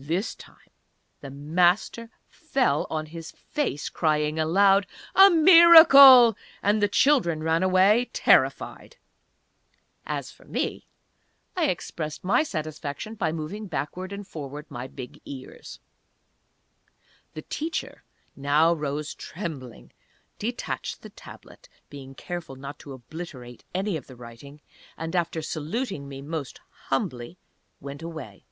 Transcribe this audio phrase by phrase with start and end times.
[0.00, 0.70] This time
[1.22, 8.08] the Master fell on his face, crying out, "A Miracle" and the children ran away,
[8.12, 8.96] terrified.
[10.06, 10.86] As for me,
[11.56, 15.80] I expressed my satisfaction by moving backward and forward my big ears.
[17.34, 18.04] The Teacher
[18.36, 19.90] now rose trembling,
[20.38, 24.60] detached the Tablet (being careful not to obliterate any of the writing),
[24.96, 27.36] and, after saluting me most humbly,
[27.80, 28.44] went away.